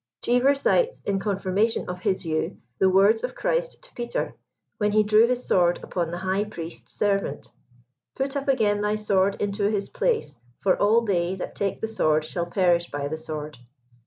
[0.23, 4.33] Cheever cites in confirmation of his view, the words of Christ to Peter,
[4.79, 7.51] when he drew his sword upon the high priest's ser vant:
[8.15, 12.25] "Put up again thy sword into his place; for all they that take the sword
[12.25, 13.59] shall perish by the sword."